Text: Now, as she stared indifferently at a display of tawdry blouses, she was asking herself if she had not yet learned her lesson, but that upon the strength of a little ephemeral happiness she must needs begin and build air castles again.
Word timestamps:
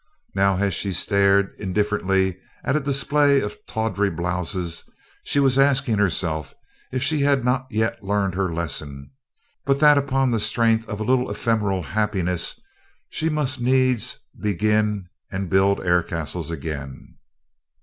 Now, 0.33 0.57
as 0.57 0.73
she 0.73 0.93
stared 0.93 1.53
indifferently 1.59 2.39
at 2.63 2.75
a 2.75 2.79
display 2.79 3.39
of 3.39 3.63
tawdry 3.67 4.09
blouses, 4.09 4.89
she 5.23 5.39
was 5.39 5.59
asking 5.59 5.99
herself 5.99 6.55
if 6.91 7.03
she 7.03 7.19
had 7.19 7.45
not 7.45 7.67
yet 7.69 8.03
learned 8.03 8.33
her 8.33 8.51
lesson, 8.51 9.11
but 9.63 9.79
that 9.79 9.99
upon 9.99 10.31
the 10.31 10.39
strength 10.39 10.89
of 10.89 10.99
a 10.99 11.03
little 11.03 11.29
ephemeral 11.29 11.83
happiness 11.83 12.59
she 13.11 13.29
must 13.29 13.61
needs 13.61 14.17
begin 14.41 15.05
and 15.31 15.51
build 15.51 15.85
air 15.85 16.01
castles 16.01 16.49
again. 16.49 17.17